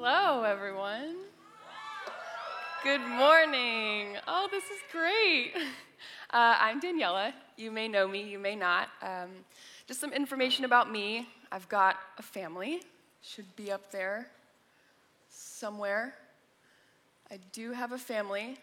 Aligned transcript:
Hello, 0.00 0.44
everyone. 0.44 1.16
Good 2.84 3.00
morning. 3.00 4.16
Oh, 4.28 4.46
this 4.48 4.62
is 4.62 4.78
great. 4.92 5.54
Uh, 6.30 6.56
I'm 6.60 6.78
Daniella. 6.78 7.32
You 7.56 7.72
may 7.72 7.88
know 7.88 8.06
me, 8.06 8.22
you 8.22 8.38
may 8.38 8.54
not. 8.54 8.90
Um, 9.02 9.30
just 9.86 9.98
some 9.98 10.12
information 10.12 10.66
about 10.66 10.92
me. 10.92 11.26
I've 11.50 11.66
got 11.70 11.96
a 12.18 12.22
family, 12.22 12.82
should 13.22 13.56
be 13.56 13.72
up 13.72 13.90
there 13.90 14.28
somewhere. 15.30 16.14
I 17.30 17.38
do 17.52 17.72
have 17.72 17.92
a 17.92 17.98
family. 17.98 18.58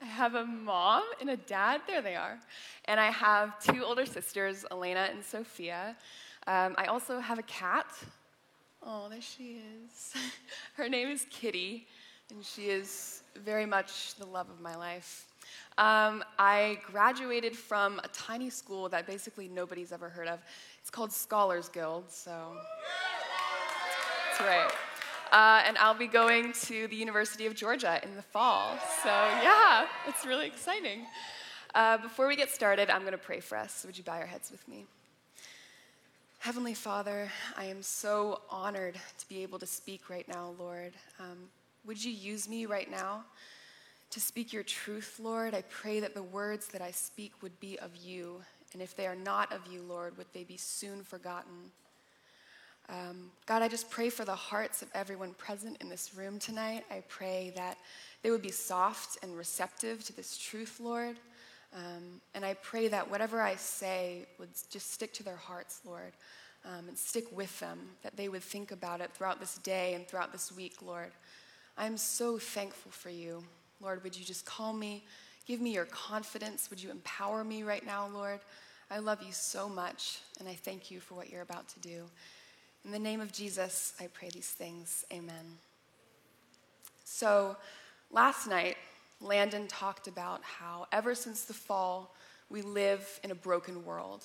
I 0.00 0.04
have 0.06 0.36
a 0.36 0.46
mom 0.46 1.02
and 1.20 1.30
a 1.30 1.36
dad. 1.36 1.80
There 1.88 2.00
they 2.00 2.14
are. 2.14 2.38
And 2.84 3.00
I 3.00 3.10
have 3.10 3.60
two 3.60 3.84
older 3.84 4.06
sisters, 4.06 4.64
Elena 4.70 5.08
and 5.10 5.24
Sophia. 5.24 5.96
Um, 6.46 6.76
I 6.78 6.84
also 6.84 7.18
have 7.18 7.40
a 7.40 7.42
cat. 7.42 7.86
Oh, 8.82 9.08
there 9.08 9.20
she 9.20 9.60
is. 9.84 10.14
Her 10.74 10.88
name 10.88 11.08
is 11.08 11.26
Kitty, 11.30 11.86
and 12.30 12.44
she 12.44 12.66
is 12.66 13.22
very 13.44 13.66
much 13.66 14.14
the 14.14 14.26
love 14.26 14.48
of 14.50 14.60
my 14.60 14.76
life. 14.76 15.26
Um, 15.78 16.24
I 16.38 16.78
graduated 16.84 17.56
from 17.56 18.00
a 18.00 18.08
tiny 18.08 18.50
school 18.50 18.88
that 18.88 19.06
basically 19.06 19.48
nobody's 19.48 19.92
ever 19.92 20.08
heard 20.08 20.28
of. 20.28 20.40
It's 20.80 20.90
called 20.90 21.12
Scholars 21.12 21.68
Guild, 21.68 22.04
so. 22.08 22.56
That's 24.30 24.40
right. 24.40 24.72
Uh, 25.32 25.62
and 25.66 25.76
I'll 25.78 25.94
be 25.94 26.06
going 26.06 26.52
to 26.64 26.88
the 26.88 26.96
University 26.96 27.46
of 27.46 27.54
Georgia 27.54 28.00
in 28.02 28.14
the 28.16 28.22
fall. 28.22 28.78
So, 29.02 29.08
yeah, 29.08 29.86
it's 30.06 30.24
really 30.24 30.46
exciting. 30.46 31.06
Uh, 31.74 31.98
before 31.98 32.26
we 32.26 32.36
get 32.36 32.50
started, 32.50 32.88
I'm 32.90 33.02
going 33.02 33.12
to 33.12 33.18
pray 33.18 33.40
for 33.40 33.58
us. 33.58 33.84
Would 33.84 33.98
you 33.98 34.04
bow 34.04 34.16
your 34.16 34.26
heads 34.26 34.50
with 34.50 34.66
me? 34.66 34.86
Heavenly 36.38 36.74
Father, 36.74 37.30
I 37.56 37.64
am 37.64 37.82
so 37.82 38.40
honored 38.48 38.94
to 39.18 39.28
be 39.28 39.42
able 39.42 39.58
to 39.58 39.66
speak 39.66 40.08
right 40.08 40.26
now, 40.28 40.54
Lord. 40.58 40.92
Um, 41.18 41.48
would 41.84 42.02
you 42.02 42.12
use 42.12 42.48
me 42.48 42.66
right 42.66 42.90
now? 42.90 43.24
to 44.10 44.20
speak 44.20 44.52
your 44.52 44.62
truth, 44.62 45.20
Lord. 45.22 45.54
I 45.54 45.62
pray 45.68 46.00
that 46.00 46.14
the 46.14 46.22
words 46.22 46.68
that 46.68 46.80
I 46.80 46.90
speak 46.90 47.32
would 47.42 47.58
be 47.60 47.78
of 47.78 47.94
you. 47.96 48.40
And 48.72 48.80
if 48.80 48.96
they 48.96 49.06
are 49.06 49.14
not 49.14 49.52
of 49.52 49.60
you, 49.70 49.82
Lord, 49.82 50.16
would 50.16 50.26
they 50.32 50.44
be 50.44 50.56
soon 50.56 51.02
forgotten? 51.02 51.70
Um, 52.88 53.30
God, 53.44 53.60
I 53.60 53.68
just 53.68 53.90
pray 53.90 54.08
for 54.08 54.24
the 54.24 54.34
hearts 54.34 54.80
of 54.80 54.88
everyone 54.94 55.34
present 55.34 55.76
in 55.82 55.90
this 55.90 56.14
room 56.14 56.38
tonight. 56.38 56.84
I 56.90 57.02
pray 57.08 57.52
that 57.56 57.76
they 58.22 58.30
would 58.30 58.40
be 58.40 58.50
soft 58.50 59.18
and 59.22 59.36
receptive 59.36 60.02
to 60.04 60.16
this 60.16 60.38
truth, 60.38 60.80
Lord. 60.80 61.16
Um, 61.74 62.20
and 62.34 62.44
I 62.44 62.54
pray 62.54 62.88
that 62.88 63.10
whatever 63.10 63.40
I 63.40 63.56
say 63.56 64.26
would 64.38 64.50
just 64.70 64.92
stick 64.92 65.12
to 65.14 65.22
their 65.22 65.36
hearts, 65.36 65.80
Lord, 65.84 66.12
um, 66.64 66.88
and 66.88 66.96
stick 66.96 67.24
with 67.30 67.58
them, 67.60 67.78
that 68.02 68.16
they 68.16 68.28
would 68.28 68.42
think 68.42 68.72
about 68.72 69.00
it 69.00 69.10
throughout 69.12 69.40
this 69.40 69.58
day 69.58 69.94
and 69.94 70.06
throughout 70.06 70.32
this 70.32 70.50
week, 70.50 70.82
Lord. 70.82 71.12
I'm 71.76 71.96
so 71.96 72.38
thankful 72.38 72.90
for 72.90 73.10
you. 73.10 73.44
Lord, 73.80 74.02
would 74.02 74.16
you 74.16 74.24
just 74.24 74.44
call 74.44 74.72
me? 74.72 75.04
Give 75.46 75.60
me 75.60 75.72
your 75.72 75.84
confidence. 75.84 76.68
Would 76.70 76.82
you 76.82 76.90
empower 76.90 77.44
me 77.44 77.62
right 77.62 77.84
now, 77.84 78.08
Lord? 78.08 78.40
I 78.90 78.98
love 78.98 79.22
you 79.22 79.32
so 79.32 79.68
much, 79.68 80.20
and 80.40 80.48
I 80.48 80.54
thank 80.54 80.90
you 80.90 81.00
for 81.00 81.14
what 81.14 81.30
you're 81.30 81.42
about 81.42 81.68
to 81.68 81.80
do. 81.80 82.04
In 82.84 82.90
the 82.90 82.98
name 82.98 83.20
of 83.20 83.32
Jesus, 83.32 83.92
I 84.00 84.06
pray 84.06 84.30
these 84.32 84.50
things. 84.50 85.04
Amen. 85.12 85.58
So, 87.04 87.56
last 88.10 88.46
night, 88.46 88.76
Landon 89.20 89.66
talked 89.66 90.06
about 90.06 90.42
how 90.42 90.86
ever 90.92 91.14
since 91.14 91.44
the 91.44 91.54
fall, 91.54 92.14
we 92.50 92.62
live 92.62 93.20
in 93.22 93.30
a 93.30 93.34
broken 93.34 93.84
world. 93.84 94.24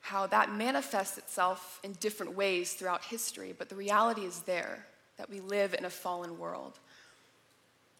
How 0.00 0.26
that 0.26 0.52
manifests 0.52 1.18
itself 1.18 1.80
in 1.82 1.92
different 1.94 2.34
ways 2.34 2.72
throughout 2.72 3.04
history, 3.04 3.54
but 3.56 3.68
the 3.68 3.74
reality 3.74 4.22
is 4.22 4.40
there 4.40 4.86
that 5.16 5.30
we 5.30 5.40
live 5.40 5.74
in 5.74 5.84
a 5.84 5.90
fallen 5.90 6.38
world. 6.38 6.78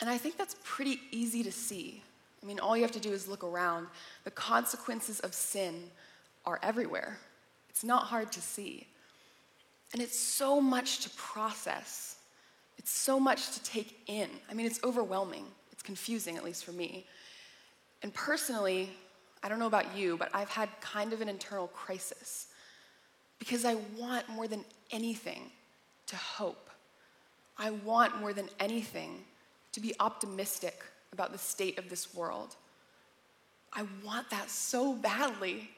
And 0.00 0.08
I 0.08 0.16
think 0.16 0.36
that's 0.36 0.56
pretty 0.62 1.00
easy 1.10 1.42
to 1.42 1.52
see. 1.52 2.02
I 2.42 2.46
mean, 2.46 2.60
all 2.60 2.76
you 2.76 2.82
have 2.82 2.92
to 2.92 3.00
do 3.00 3.10
is 3.10 3.26
look 3.26 3.42
around. 3.42 3.88
The 4.24 4.30
consequences 4.30 5.20
of 5.20 5.34
sin 5.34 5.90
are 6.46 6.60
everywhere. 6.62 7.18
It's 7.68 7.82
not 7.82 8.04
hard 8.04 8.30
to 8.32 8.40
see. 8.40 8.86
And 9.92 10.00
it's 10.00 10.18
so 10.18 10.60
much 10.60 11.00
to 11.00 11.10
process, 11.10 12.16
it's 12.76 12.90
so 12.90 13.18
much 13.18 13.52
to 13.52 13.62
take 13.64 13.98
in. 14.06 14.28
I 14.50 14.54
mean, 14.54 14.66
it's 14.66 14.80
overwhelming, 14.84 15.46
confusing, 15.88 16.36
at 16.36 16.44
least 16.44 16.66
for 16.66 16.72
me. 16.72 17.06
And 18.02 18.12
personally, 18.12 18.90
I 19.42 19.48
don't 19.48 19.58
know 19.58 19.66
about 19.66 19.96
you, 19.96 20.18
but 20.18 20.28
I've 20.34 20.50
had 20.50 20.68
kind 20.82 21.14
of 21.14 21.22
an 21.22 21.30
internal 21.30 21.68
crisis 21.68 22.48
because 23.38 23.64
I 23.64 23.76
want 23.96 24.28
more 24.28 24.46
than 24.46 24.66
anything 24.90 25.50
to 26.08 26.16
hope. 26.16 26.68
I 27.56 27.70
want 27.70 28.20
more 28.20 28.34
than 28.34 28.50
anything 28.60 29.24
to 29.72 29.80
be 29.80 29.94
optimistic 29.98 30.84
about 31.14 31.32
the 31.32 31.38
state 31.38 31.78
of 31.78 31.88
this 31.88 32.14
world. 32.14 32.56
I 33.72 33.86
want 34.04 34.28
that 34.28 34.50
so 34.50 34.92
badly. 34.92 35.70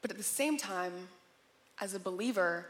But 0.00 0.10
at 0.10 0.16
the 0.16 0.22
same 0.22 0.56
time, 0.56 0.94
as 1.78 1.92
a 1.92 2.00
believer, 2.00 2.64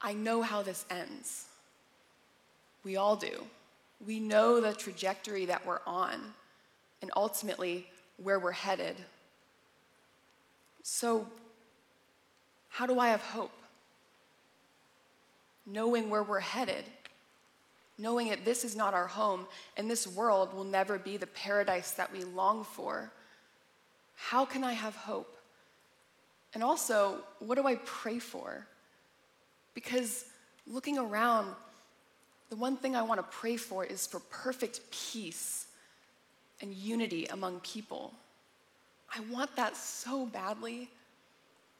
I 0.00 0.12
know 0.12 0.42
how 0.42 0.62
this 0.62 0.84
ends. 0.90 1.46
We 2.84 2.94
all 2.94 3.16
do. 3.16 3.48
We 4.04 4.20
know 4.20 4.60
the 4.60 4.72
trajectory 4.72 5.46
that 5.46 5.66
we're 5.66 5.80
on 5.86 6.20
and 7.02 7.10
ultimately 7.16 7.86
where 8.16 8.38
we're 8.38 8.52
headed. 8.52 8.96
So, 10.82 11.26
how 12.68 12.86
do 12.86 12.98
I 12.98 13.08
have 13.08 13.22
hope? 13.22 13.52
Knowing 15.66 16.10
where 16.10 16.22
we're 16.22 16.40
headed 16.40 16.84
knowing 17.98 18.28
that 18.28 18.44
this 18.44 18.64
is 18.64 18.76
not 18.76 18.94
our 18.94 19.06
home 19.06 19.46
and 19.76 19.90
this 19.90 20.06
world 20.06 20.52
will 20.52 20.64
never 20.64 20.98
be 20.98 21.16
the 21.16 21.26
paradise 21.26 21.92
that 21.92 22.12
we 22.12 22.24
long 22.24 22.64
for, 22.64 23.10
how 24.14 24.44
can 24.44 24.64
I 24.64 24.72
have 24.72 24.94
hope? 24.94 25.36
And 26.54 26.62
also, 26.62 27.18
what 27.38 27.56
do 27.56 27.66
I 27.66 27.76
pray 27.84 28.18
for? 28.18 28.66
Because 29.74 30.26
looking 30.66 30.98
around, 30.98 31.54
the 32.50 32.56
one 32.56 32.76
thing 32.76 32.94
I 32.94 33.02
want 33.02 33.18
to 33.18 33.36
pray 33.36 33.56
for 33.56 33.84
is 33.84 34.06
for 34.06 34.20
perfect 34.30 34.80
peace 34.90 35.66
and 36.60 36.72
unity 36.72 37.26
among 37.26 37.60
people. 37.60 38.14
I 39.14 39.20
want 39.32 39.54
that 39.56 39.76
so 39.76 40.26
badly. 40.26 40.88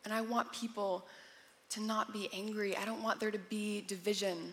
And 0.04 0.14
I 0.14 0.20
want 0.20 0.52
people 0.52 1.04
to 1.70 1.82
not 1.82 2.12
be 2.12 2.28
angry. 2.32 2.76
I 2.76 2.84
don't 2.84 3.02
want 3.02 3.18
there 3.18 3.32
to 3.32 3.38
be 3.38 3.82
division. 3.88 4.52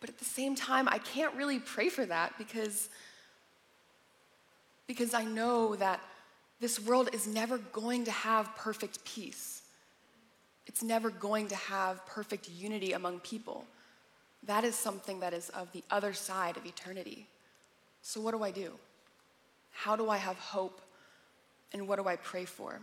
But 0.00 0.10
at 0.10 0.18
the 0.18 0.24
same 0.24 0.56
time, 0.56 0.88
I 0.88 0.98
can't 0.98 1.34
really 1.36 1.60
pray 1.60 1.88
for 1.88 2.04
that 2.06 2.36
because, 2.36 2.88
because 4.86 5.14
I 5.14 5.24
know 5.24 5.76
that 5.76 6.00
this 6.60 6.80
world 6.80 7.08
is 7.12 7.26
never 7.26 7.58
going 7.58 8.04
to 8.04 8.10
have 8.10 8.54
perfect 8.56 9.04
peace. 9.04 9.62
It's 10.66 10.82
never 10.82 11.10
going 11.10 11.48
to 11.48 11.56
have 11.56 12.04
perfect 12.06 12.48
unity 12.50 12.92
among 12.92 13.20
people. 13.20 13.64
That 14.46 14.64
is 14.64 14.74
something 14.74 15.20
that 15.20 15.32
is 15.32 15.48
of 15.50 15.72
the 15.72 15.82
other 15.90 16.12
side 16.12 16.56
of 16.56 16.66
eternity. 16.66 17.26
So, 18.02 18.20
what 18.20 18.32
do 18.32 18.42
I 18.42 18.50
do? 18.50 18.72
How 19.72 19.96
do 19.96 20.10
I 20.10 20.18
have 20.18 20.36
hope? 20.36 20.80
And 21.72 21.88
what 21.88 21.98
do 21.98 22.06
I 22.06 22.16
pray 22.16 22.44
for? 22.44 22.78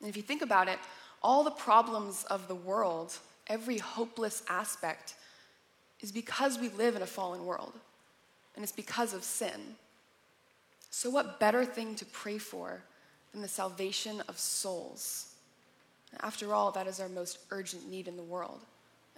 And 0.00 0.08
if 0.08 0.16
you 0.16 0.22
think 0.22 0.42
about 0.42 0.68
it, 0.68 0.78
all 1.22 1.44
the 1.44 1.50
problems 1.50 2.24
of 2.24 2.48
the 2.48 2.54
world, 2.54 3.16
every 3.46 3.78
hopeless 3.78 4.42
aspect, 4.48 5.14
is 6.00 6.12
because 6.12 6.58
we 6.58 6.68
live 6.70 6.96
in 6.96 7.02
a 7.02 7.06
fallen 7.06 7.44
world, 7.44 7.74
and 8.54 8.62
it's 8.62 8.72
because 8.72 9.14
of 9.14 9.24
sin. 9.24 9.76
So, 10.90 11.10
what 11.10 11.40
better 11.40 11.64
thing 11.64 11.94
to 11.96 12.06
pray 12.06 12.38
for 12.38 12.82
than 13.32 13.42
the 13.42 13.48
salvation 13.48 14.22
of 14.28 14.38
souls? 14.38 15.34
After 16.20 16.54
all, 16.54 16.70
that 16.72 16.86
is 16.86 17.00
our 17.00 17.08
most 17.08 17.38
urgent 17.50 17.88
need 17.90 18.08
in 18.08 18.16
the 18.16 18.22
world, 18.22 18.60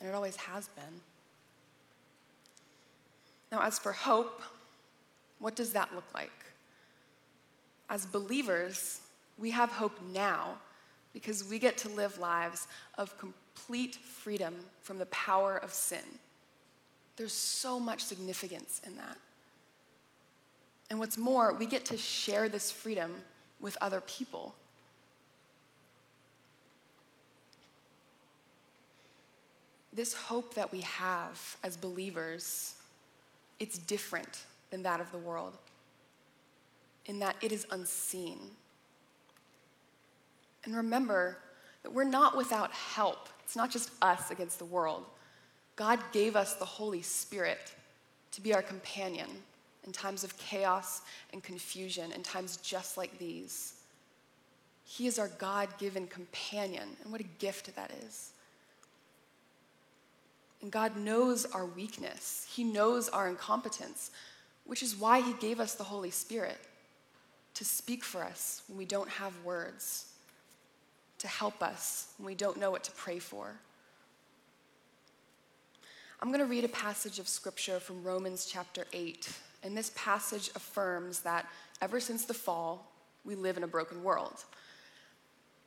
and 0.01 0.09
it 0.09 0.15
always 0.15 0.37
has 0.37 0.69
been. 0.69 1.01
Now, 3.53 3.63
as 3.63 3.79
for 3.79 3.93
hope, 3.93 4.43
what 5.39 5.57
does 5.57 5.73
that 5.73 5.95
look 5.95 6.05
like? 6.15 6.31
As 7.89 8.07
believers, 8.07 9.01
we 9.39 9.51
have 9.51 9.71
hope 9.71 9.99
now 10.13 10.59
because 11.13 11.45
we 11.45 11.59
get 11.59 11.77
to 11.79 11.89
live 11.89 12.19
lives 12.19 12.69
of 12.99 13.17
complete 13.19 13.97
freedom 13.97 14.55
from 14.81 14.99
the 14.99 15.07
power 15.07 15.57
of 15.59 15.73
sin. 15.73 16.05
There's 17.17 17.33
so 17.33 17.81
much 17.81 18.05
significance 18.05 18.81
in 18.87 18.97
that. 18.97 19.17
And 20.89 20.99
what's 20.99 21.19
more, 21.19 21.53
we 21.53 21.67
get 21.67 21.85
to 21.87 21.97
share 21.97 22.49
this 22.49 22.71
freedom 22.71 23.15
with 23.61 23.77
other 23.81 24.01
people. 24.03 24.55
This 30.01 30.15
hope 30.15 30.55
that 30.55 30.73
we 30.73 30.81
have 30.81 31.59
as 31.63 31.77
believers, 31.77 32.77
it's 33.59 33.77
different 33.77 34.45
than 34.71 34.83
that 34.85 34.99
of 34.99 35.13
the 35.13 35.19
world 35.19 35.59
in 37.05 37.19
that 37.19 37.37
it 37.43 37.53
is 37.53 37.67
unseen. 37.71 38.39
And 40.65 40.75
remember, 40.75 41.37
that 41.83 41.93
we're 41.93 42.05
not 42.05 42.35
without 42.35 42.73
help. 42.73 43.29
It's 43.45 43.57
not 43.57 43.71
just 43.71 43.91
us 44.01 44.31
against 44.31 44.59
the 44.59 44.65
world. 44.65 45.05
God 45.77 45.99
gave 46.13 46.35
us 46.35 46.55
the 46.55 46.65
Holy 46.65 47.03
Spirit 47.03 47.75
to 48.33 48.41
be 48.41 48.55
our 48.55 48.63
companion 48.63 49.29
in 49.85 49.93
times 49.93 50.25
of 50.25 50.35
chaos 50.39 51.03
and 51.35 51.43
confusion, 51.43 52.11
in 52.13 52.23
times 52.23 52.57
just 52.63 52.97
like 52.97 53.19
these. 53.19 53.75
He 54.83 55.07
is 55.07 55.19
our 55.19 55.29
God 55.29 55.69
given 55.77 56.07
companion, 56.07 56.89
and 57.03 57.13
what 57.13 57.21
a 57.21 57.29
gift 57.39 57.77
that 57.77 57.91
is. 58.07 58.33
And 60.63 60.71
God 60.71 60.97
knows 60.97 61.47
our 61.47 61.65
weakness, 61.65 62.47
He 62.51 62.65
knows 62.65 63.09
our 63.09 63.29
incompetence, 63.29 64.11
which 64.65 64.83
is 64.83 64.97
why 64.97 65.21
He 65.21 65.33
gave 65.35 65.61
us 65.61 65.75
the 65.75 65.85
Holy 65.85 66.11
Spirit 66.11 66.59
to 67.55 67.65
speak 67.65 68.05
for 68.05 68.23
us 68.23 68.63
when 68.69 68.79
we 68.79 68.85
don't 68.85 69.09
have 69.09 69.33
words, 69.45 70.07
to 71.19 71.29
help 71.29 71.63
us 71.63 72.09
when 72.19 72.27
we 72.27 72.35
don't 72.35 72.59
know 72.59 72.71
what 72.71 72.85
to 72.85 72.93
pray 72.93 73.19
for. 73.19 73.55
I'm 76.23 76.29
going 76.29 76.41
to 76.41 76.47
read 76.47 76.65
a 76.65 76.69
passage 76.69 77.19
of 77.19 77.29
scripture 77.29 77.81
from 77.81 78.03
Romans 78.03 78.45
chapter 78.45 78.85
8. 78.93 79.29
And 79.63 79.77
this 79.77 79.91
passage 79.95 80.51
affirms 80.55 81.21
that 81.21 81.47
ever 81.81 81.99
since 81.99 82.27
the 82.27 82.35
fall, 82.35 82.93
we 83.25 83.35
live 83.35 83.57
in 83.57 83.63
a 83.63 83.69
broken 83.69 84.03
world. 84.03 84.45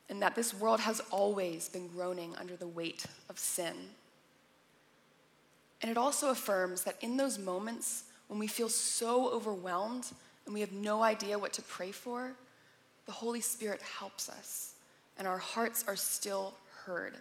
And 0.10 0.22
that 0.22 0.36
this 0.36 0.54
world 0.54 0.80
has 0.80 1.00
always 1.10 1.70
been 1.70 1.88
groaning 1.88 2.36
under 2.40 2.56
the 2.56 2.68
weight 2.68 3.06
of 3.30 3.40
sin. 3.40 3.74
And 5.84 5.92
it 5.92 5.98
also 5.98 6.30
affirms 6.30 6.84
that 6.86 6.96
in 7.02 7.18
those 7.18 7.38
moments 7.38 8.06
when 8.28 8.40
we 8.40 8.48
feel 8.48 8.70
so 8.70 9.30
overwhelmed 9.30 10.08
and 10.46 10.54
we 10.54 10.62
have 10.62 10.72
no 10.72 11.04
idea 11.04 11.38
what 11.38 11.52
to 11.54 11.62
pray 11.62 11.92
for, 11.92 12.32
the 13.06 13.12
Holy 13.12 13.42
Spirit 13.42 13.82
helps 13.82 14.30
us 14.30 14.76
and 15.18 15.28
our 15.28 15.38
hearts 15.38 15.84
are 15.86 15.98
still 15.98 16.54
heard. 16.86 17.18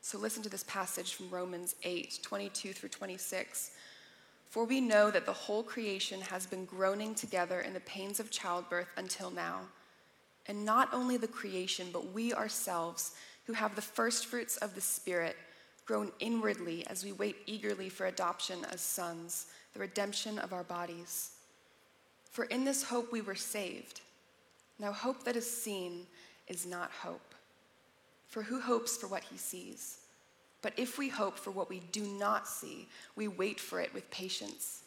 So 0.00 0.18
listen 0.18 0.42
to 0.42 0.48
this 0.48 0.64
passage 0.64 1.14
from 1.14 1.30
Romans 1.30 1.76
8 1.84 2.18
22 2.22 2.72
through 2.72 2.88
26. 2.88 3.70
For 4.48 4.64
we 4.64 4.80
know 4.80 5.10
that 5.12 5.24
the 5.24 5.32
whole 5.32 5.62
creation 5.62 6.20
has 6.22 6.44
been 6.44 6.64
groaning 6.64 7.14
together 7.14 7.60
in 7.60 7.72
the 7.72 7.80
pains 7.80 8.18
of 8.18 8.32
childbirth 8.32 8.88
until 8.96 9.30
now. 9.30 9.60
And 10.46 10.64
not 10.64 10.92
only 10.92 11.16
the 11.16 11.28
creation, 11.28 11.86
but 11.92 12.12
we 12.12 12.34
ourselves, 12.34 13.12
who 13.46 13.52
have 13.52 13.76
the 13.76 13.80
first 13.80 14.26
fruits 14.26 14.56
of 14.56 14.74
the 14.74 14.80
Spirit, 14.80 15.36
groan 15.84 16.12
inwardly 16.20 16.86
as 16.86 17.04
we 17.04 17.12
wait 17.12 17.36
eagerly 17.46 17.88
for 17.88 18.06
adoption 18.06 18.58
as 18.72 18.80
sons, 18.80 19.46
the 19.72 19.80
redemption 19.80 20.38
of 20.38 20.52
our 20.52 20.64
bodies. 20.64 21.32
For 22.30 22.44
in 22.44 22.64
this 22.64 22.82
hope 22.82 23.12
we 23.12 23.20
were 23.20 23.34
saved. 23.34 24.00
Now, 24.78 24.92
hope 24.92 25.24
that 25.24 25.36
is 25.36 25.48
seen 25.48 26.06
is 26.48 26.66
not 26.66 26.90
hope. 26.90 27.34
For 28.28 28.42
who 28.42 28.60
hopes 28.60 28.96
for 28.96 29.06
what 29.06 29.24
he 29.24 29.36
sees? 29.36 29.98
But 30.62 30.72
if 30.76 30.96
we 30.96 31.08
hope 31.08 31.38
for 31.38 31.50
what 31.50 31.68
we 31.68 31.80
do 31.92 32.02
not 32.02 32.48
see, 32.48 32.88
we 33.16 33.28
wait 33.28 33.60
for 33.60 33.80
it 33.80 33.92
with 33.92 34.10
patience. 34.10 34.82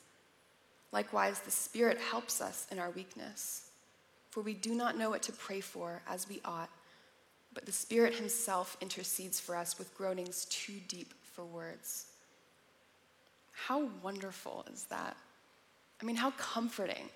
Likewise, 0.92 1.42
the 1.42 1.52
Spirit 1.52 2.00
helps 2.00 2.42
us 2.42 2.66
in 2.72 2.80
our 2.80 2.92
weakness. 2.92 3.70
For 4.32 4.42
we 4.42 4.54
do 4.54 4.74
not 4.74 4.98
know 4.98 5.10
what 5.10 5.22
to 5.24 5.32
pray 5.34 5.60
for 5.60 6.02
as 6.10 6.28
we 6.28 6.42
ought, 6.44 6.70
but 7.56 7.66
the 7.66 7.72
Spirit 7.72 8.14
Himself 8.14 8.78
intercedes 8.82 9.40
for 9.40 9.56
us 9.56 9.80
with 9.80 9.96
groanings 9.98 10.46
too 10.46 10.76
deep 10.88 11.14
for 11.34 11.44
words. 11.44 12.06
How 13.54 13.90
wonderful 14.04 14.66
is 14.72 14.84
that? 14.86 15.18
I 16.02 16.06
mean, 16.06 16.18
how 16.18 16.32
comforting 16.32 17.10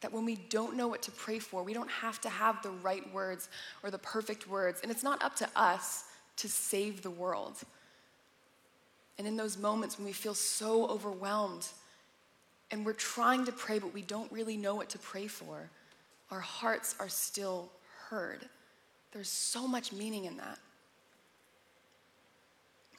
that 0.00 0.12
when 0.12 0.24
we 0.26 0.34
don't 0.34 0.76
know 0.76 0.88
what 0.88 1.00
to 1.02 1.10
pray 1.12 1.38
for, 1.38 1.62
we 1.62 1.72
don't 1.72 1.90
have 1.90 2.20
to 2.22 2.28
have 2.28 2.60
the 2.62 2.70
right 2.70 3.10
words 3.14 3.48
or 3.82 3.90
the 3.90 3.98
perfect 3.98 4.46
words. 4.48 4.80
And 4.82 4.90
it's 4.90 5.02
not 5.02 5.22
up 5.22 5.36
to 5.36 5.48
us 5.56 6.04
to 6.36 6.48
save 6.48 7.00
the 7.00 7.10
world. 7.10 7.56
And 9.16 9.26
in 9.26 9.36
those 9.36 9.56
moments 9.56 9.96
when 9.96 10.04
we 10.04 10.12
feel 10.12 10.34
so 10.34 10.86
overwhelmed 10.88 11.66
and 12.70 12.84
we're 12.84 12.92
trying 12.92 13.44
to 13.44 13.52
pray, 13.52 13.78
but 13.78 13.94
we 13.94 14.02
don't 14.02 14.30
really 14.32 14.56
know 14.56 14.74
what 14.74 14.90
to 14.90 14.98
pray 14.98 15.28
for, 15.28 15.70
our 16.30 16.40
hearts 16.40 16.96
are 16.98 17.08
still 17.08 17.70
heard. 18.08 18.48
There's 19.14 19.28
so 19.28 19.68
much 19.68 19.92
meaning 19.92 20.24
in 20.24 20.36
that. 20.38 20.58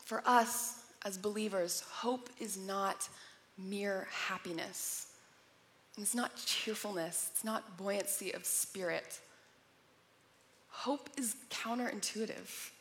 For 0.05 0.23
us 0.25 0.85
as 1.03 1.17
believers, 1.17 1.83
hope 1.91 2.29
is 2.39 2.57
not 2.57 3.09
mere 3.57 4.07
happiness. 4.27 5.07
It's 5.97 6.15
not 6.15 6.35
cheerfulness, 6.45 7.29
it's 7.33 7.43
not 7.43 7.77
buoyancy 7.77 8.31
of 8.31 8.45
spirit. 8.45 9.19
Hope 10.69 11.09
is 11.17 11.35
counterintuitive, 11.49 12.71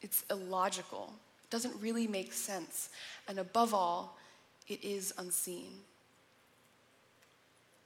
it's 0.00 0.24
illogical, 0.30 1.12
it 1.42 1.50
doesn't 1.50 1.74
really 1.80 2.06
make 2.06 2.32
sense. 2.32 2.90
And 3.26 3.38
above 3.38 3.74
all, 3.74 4.16
it 4.68 4.82
is 4.84 5.12
unseen. 5.18 5.70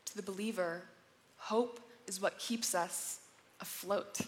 To 0.07 0.17
the 0.17 0.23
believer, 0.23 0.83
hope 1.37 1.81
is 2.07 2.21
what 2.21 2.39
keeps 2.39 2.75
us 2.75 3.21
afloat. 3.61 4.21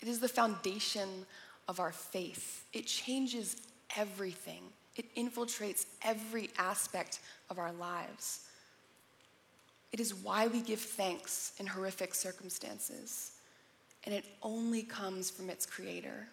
It 0.00 0.08
is 0.08 0.20
the 0.20 0.28
foundation 0.28 1.26
of 1.68 1.80
our 1.80 1.92
faith. 1.92 2.64
It 2.72 2.86
changes 2.86 3.56
everything, 3.96 4.62
it 4.96 5.14
infiltrates 5.14 5.86
every 6.02 6.50
aspect 6.58 7.20
of 7.50 7.58
our 7.58 7.72
lives. 7.72 8.46
It 9.92 10.00
is 10.00 10.14
why 10.14 10.46
we 10.46 10.62
give 10.62 10.80
thanks 10.80 11.52
in 11.58 11.66
horrific 11.66 12.14
circumstances, 12.14 13.32
and 14.04 14.14
it 14.14 14.24
only 14.42 14.82
comes 14.82 15.30
from 15.30 15.50
its 15.50 15.66
creator. 15.66 16.26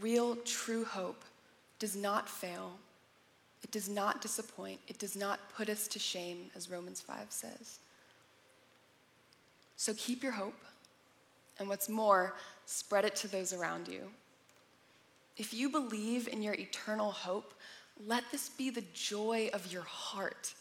Real, 0.00 0.36
true 0.36 0.84
hope 0.84 1.24
does 1.80 1.96
not 1.96 2.28
fail, 2.28 2.78
it 3.64 3.72
does 3.72 3.88
not 3.88 4.22
disappoint, 4.22 4.80
it 4.86 4.98
does 4.98 5.16
not 5.16 5.40
put 5.56 5.68
us 5.68 5.88
to 5.88 5.98
shame, 5.98 6.50
as 6.54 6.70
Romans 6.70 7.00
5 7.00 7.26
says. 7.30 7.80
So 9.80 9.94
keep 9.96 10.22
your 10.22 10.32
hope, 10.32 10.60
and 11.58 11.66
what's 11.66 11.88
more, 11.88 12.34
spread 12.66 13.06
it 13.06 13.16
to 13.16 13.28
those 13.28 13.54
around 13.54 13.88
you. 13.88 14.10
If 15.38 15.54
you 15.54 15.70
believe 15.70 16.28
in 16.28 16.42
your 16.42 16.52
eternal 16.52 17.10
hope, 17.10 17.54
let 18.06 18.24
this 18.30 18.50
be 18.50 18.68
the 18.68 18.84
joy 18.92 19.48
of 19.54 19.72
your 19.72 19.84
heart 19.84 20.52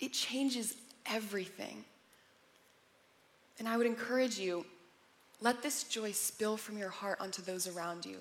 it 0.00 0.12
changes 0.12 0.74
everything. 1.06 1.84
And 3.58 3.68
I 3.68 3.76
would 3.76 3.86
encourage 3.86 4.38
you 4.38 4.64
let 5.40 5.62
this 5.62 5.84
joy 5.84 6.10
spill 6.10 6.56
from 6.56 6.76
your 6.76 6.88
heart 6.88 7.20
onto 7.20 7.40
those 7.40 7.68
around 7.68 8.04
you. 8.04 8.16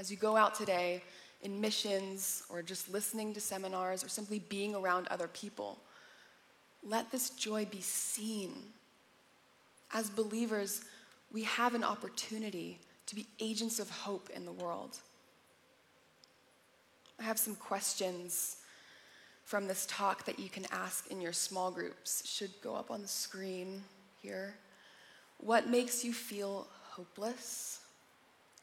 As 0.00 0.10
you 0.10 0.16
go 0.16 0.36
out 0.36 0.54
today 0.54 1.02
in 1.42 1.60
missions 1.60 2.42
or 2.48 2.62
just 2.62 2.90
listening 2.90 3.32
to 3.34 3.40
seminars 3.40 4.02
or 4.02 4.08
simply 4.08 4.40
being 4.40 4.74
around 4.74 5.06
other 5.08 5.28
people, 5.28 5.78
let 6.82 7.12
this 7.12 7.30
joy 7.30 7.64
be 7.70 7.80
seen. 7.80 8.54
As 9.92 10.10
believers, 10.10 10.82
we 11.32 11.44
have 11.44 11.74
an 11.74 11.84
opportunity 11.84 12.78
to 13.06 13.14
be 13.14 13.26
agents 13.40 13.78
of 13.78 13.88
hope 13.90 14.30
in 14.34 14.44
the 14.44 14.52
world. 14.52 14.98
I 17.18 17.22
have 17.24 17.38
some 17.38 17.56
questions 17.56 18.56
from 19.44 19.66
this 19.66 19.86
talk 19.88 20.24
that 20.26 20.38
you 20.38 20.50
can 20.50 20.66
ask 20.70 21.10
in 21.10 21.20
your 21.20 21.32
small 21.32 21.70
groups 21.70 22.22
should 22.28 22.50
go 22.62 22.74
up 22.74 22.90
on 22.90 23.00
the 23.00 23.08
screen 23.08 23.82
here. 24.22 24.54
What 25.38 25.68
makes 25.68 26.04
you 26.04 26.12
feel 26.12 26.66
hopeless? 26.90 27.80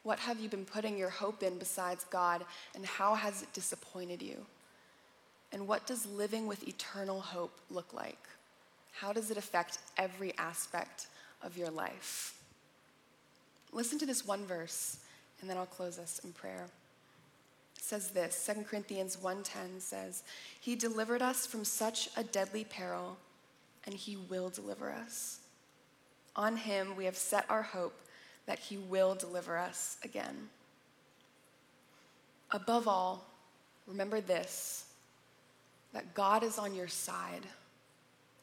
What 0.03 0.19
have 0.19 0.39
you 0.39 0.47
been 0.47 0.65
putting 0.65 0.95
your 0.95 1.09
hope 1.09 1.41
in 1.41 1.57
besides 1.57 2.05
God, 2.11 2.45
and 2.75 2.85
how 2.85 3.15
has 3.15 3.41
it 3.41 3.51
disappointed 3.53 4.21
you? 4.21 4.45
And 5.51 5.67
what 5.67 5.87
does 5.87 6.05
living 6.05 6.45
with 6.45 6.67
eternal 6.67 7.19
hope 7.19 7.57
look 7.71 7.91
like? 7.93 8.27
How 8.91 9.11
does 9.11 9.31
it 9.31 9.37
affect 9.37 9.79
every 9.97 10.33
aspect 10.37 11.07
of 11.41 11.57
your 11.57 11.69
life? 11.69 12.39
Listen 13.71 13.99
to 13.99 14.05
this 14.05 14.25
one 14.25 14.45
verse, 14.45 14.99
and 15.41 15.49
then 15.49 15.57
I'll 15.57 15.65
close 15.65 15.99
us 15.99 16.19
in 16.23 16.31
prayer 16.31 16.67
It 17.77 17.83
says 17.83 18.09
this 18.09 18.35
2 18.35 18.65
Corinthians 18.65 19.17
1:10 19.17 19.79
says, 19.79 20.23
"He 20.59 20.75
delivered 20.75 21.21
us 21.21 21.45
from 21.45 21.65
such 21.65 22.09
a 22.15 22.23
deadly 22.23 22.63
peril, 22.63 23.17
and 23.83 23.93
he 23.93 24.17
will 24.17 24.49
deliver 24.49 24.91
us. 24.91 25.39
On 26.35 26.57
him 26.57 26.95
we 26.95 27.05
have 27.05 27.17
set 27.17 27.49
our 27.49 27.61
hope 27.61 28.01
that 28.45 28.59
he 28.59 28.77
will 28.77 29.13
deliver 29.13 29.57
us 29.57 29.97
again." 30.03 30.49
Above 32.51 32.87
all, 32.87 33.25
remember 33.85 34.21
this 34.21 34.85
that 35.91 36.13
God 36.13 36.43
is 36.43 36.57
on 36.57 36.75
your 36.75 36.89
side 36.89 37.47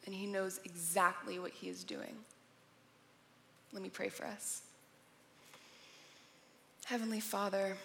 and 0.07 0.15
he 0.15 0.27
knows 0.27 0.59
exactly 0.65 1.39
what 1.39 1.53
he 1.53 1.69
is 1.69 1.85
doing. 1.85 2.25
Let 3.73 3.83
me 3.83 3.89
pray 3.89 4.09
for 4.09 4.27
us. 4.27 4.63
Heavenly 6.85 7.21
Father, 7.21 7.77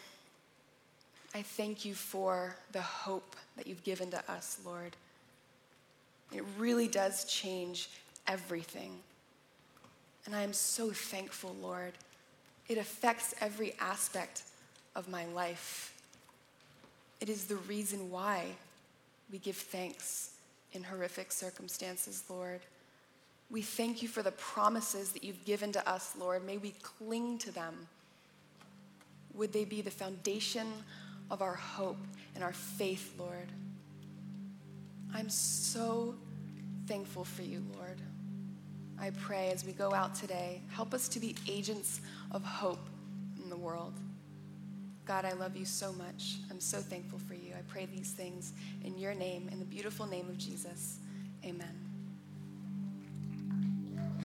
I 1.33 1.41
thank 1.41 1.85
you 1.85 1.93
for 1.93 2.55
the 2.71 2.81
hope 2.81 3.35
that 3.55 3.67
you've 3.67 3.83
given 3.83 4.11
to 4.11 4.31
us, 4.31 4.59
Lord. 4.65 4.95
It 6.33 6.43
really 6.57 6.87
does 6.87 7.25
change 7.25 7.89
everything. 8.27 8.91
And 10.25 10.35
I 10.35 10.41
am 10.41 10.51
so 10.51 10.91
thankful, 10.91 11.55
Lord. 11.61 11.93
It 12.67 12.77
affects 12.77 13.33
every 13.39 13.75
aspect 13.79 14.43
of 14.95 15.07
my 15.07 15.25
life. 15.27 15.93
It 17.21 17.29
is 17.29 17.45
the 17.45 17.55
reason 17.55 18.11
why 18.11 18.45
we 19.31 19.37
give 19.37 19.55
thanks 19.55 20.31
in 20.73 20.83
horrific 20.83 21.31
circumstances, 21.31 22.23
Lord. 22.29 22.59
We 23.49 23.61
thank 23.61 24.01
you 24.01 24.07
for 24.07 24.21
the 24.21 24.31
promises 24.31 25.11
that 25.13 25.23
you've 25.23 25.43
given 25.45 25.71
to 25.71 25.89
us, 25.89 26.15
Lord. 26.19 26.45
May 26.45 26.57
we 26.57 26.71
cling 26.81 27.37
to 27.39 27.51
them. 27.51 27.87
Would 29.33 29.53
they 29.53 29.65
be 29.65 29.81
the 29.81 29.91
foundation 29.91 30.67
of 31.31 31.41
our 31.41 31.55
hope 31.55 31.97
and 32.35 32.43
our 32.43 32.53
faith, 32.53 33.13
Lord? 33.17 33.51
I'm 35.13 35.29
so 35.29 36.15
thankful 36.87 37.23
for 37.23 37.43
you, 37.43 37.63
Lord. 37.77 38.01
I 38.99 39.11
pray 39.11 39.51
as 39.51 39.63
we 39.63 39.71
go 39.71 39.93
out 39.93 40.15
today, 40.15 40.61
help 40.69 40.93
us 40.93 41.07
to 41.09 41.19
be 41.19 41.35
agents 41.47 42.01
of 42.31 42.43
hope 42.43 42.89
in 43.41 43.49
the 43.49 43.55
world. 43.55 43.93
God, 45.05 45.23
I 45.23 45.33
love 45.33 45.55
you 45.55 45.65
so 45.65 45.93
much. 45.93 46.37
I'm 46.51 46.59
so 46.59 46.79
thankful 46.79 47.19
for 47.19 47.33
you. 47.33 47.53
I 47.57 47.61
pray 47.69 47.85
these 47.85 48.11
things 48.11 48.51
in 48.83 48.97
your 48.97 49.13
name, 49.13 49.47
in 49.51 49.59
the 49.59 49.65
beautiful 49.65 50.05
name 50.05 50.27
of 50.27 50.37
Jesus. 50.37 50.97
Amen. 51.45 51.86